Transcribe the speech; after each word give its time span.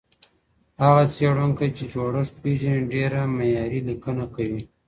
هغه 0.83 1.03
څېړونکی 1.13 1.69
چي 1.77 1.83
جوړښت 1.93 2.33
پېژني 2.43 2.79
ډېره 2.93 3.19
معیاري 3.37 3.79
لیکنه 3.89 4.25
کوي. 4.35 4.61